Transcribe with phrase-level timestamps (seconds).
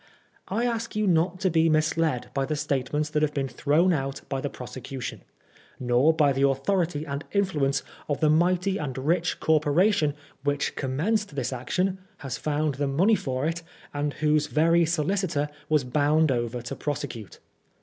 [0.47, 4.21] I ask you not to be misled by the statements that have been thrown out
[4.29, 5.21] by the prosecution,
[5.79, 11.53] nor by the authority and influence of the mighty and rich Corporation which commenced this
[11.53, 13.61] action, has found the money for it,
[13.93, 17.37] and whose very solicitor was bound over to prosecute.